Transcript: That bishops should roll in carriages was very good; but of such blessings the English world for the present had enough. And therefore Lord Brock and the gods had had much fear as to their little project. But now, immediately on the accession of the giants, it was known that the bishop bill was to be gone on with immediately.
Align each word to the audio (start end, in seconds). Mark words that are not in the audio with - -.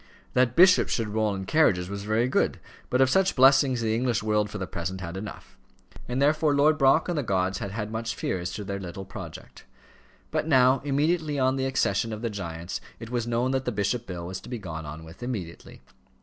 That 0.33 0.55
bishops 0.55 0.91
should 0.93 1.09
roll 1.09 1.35
in 1.35 1.45
carriages 1.45 1.87
was 1.87 2.05
very 2.05 2.27
good; 2.27 2.59
but 2.89 3.01
of 3.01 3.09
such 3.11 3.35
blessings 3.35 3.81
the 3.81 3.93
English 3.93 4.23
world 4.23 4.49
for 4.49 4.57
the 4.57 4.65
present 4.65 4.99
had 4.99 5.15
enough. 5.15 5.59
And 6.07 6.19
therefore 6.19 6.55
Lord 6.55 6.79
Brock 6.79 7.07
and 7.07 7.15
the 7.15 7.21
gods 7.21 7.59
had 7.59 7.69
had 7.69 7.91
much 7.91 8.15
fear 8.15 8.39
as 8.39 8.51
to 8.53 8.63
their 8.63 8.79
little 8.79 9.05
project. 9.05 9.63
But 10.31 10.47
now, 10.47 10.81
immediately 10.83 11.37
on 11.37 11.55
the 11.55 11.67
accession 11.67 12.11
of 12.11 12.23
the 12.23 12.31
giants, 12.31 12.81
it 12.99 13.11
was 13.11 13.27
known 13.27 13.51
that 13.51 13.65
the 13.65 13.71
bishop 13.71 14.07
bill 14.07 14.25
was 14.25 14.41
to 14.41 14.49
be 14.49 14.57
gone 14.57 14.87
on 14.87 15.03
with 15.03 15.21
immediately. 15.21 15.81